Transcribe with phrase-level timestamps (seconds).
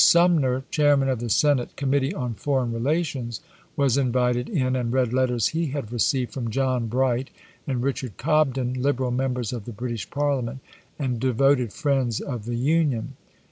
[0.03, 3.39] Sumner, chairman of the Senate Committee on Foreign Relations,
[3.77, 7.29] was invited in, and read letters he had received from John Bright
[7.67, 10.59] and Richard Cobden, Liberal members of the British Parliament
[10.97, 13.13] and devoted friends of the Union.